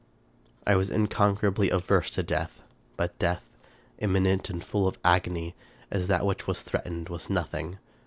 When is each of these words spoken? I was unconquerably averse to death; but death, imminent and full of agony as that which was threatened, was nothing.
I 0.65 0.75
was 0.77 0.89
unconquerably 0.89 1.69
averse 1.69 2.09
to 2.15 2.23
death; 2.23 2.59
but 2.97 3.19
death, 3.19 3.43
imminent 3.99 4.49
and 4.49 4.63
full 4.65 4.87
of 4.87 4.97
agony 5.05 5.53
as 5.91 6.07
that 6.07 6.25
which 6.25 6.47
was 6.47 6.63
threatened, 6.63 7.07
was 7.09 7.29
nothing. 7.29 7.77